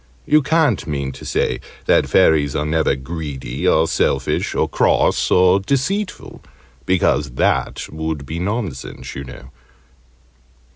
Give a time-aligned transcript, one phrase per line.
[0.25, 5.59] You can't mean to say that Fairies are never greedy, or selfish, or cross, or
[5.59, 6.41] deceitful,
[6.87, 9.51] because that would be nonsense, you know.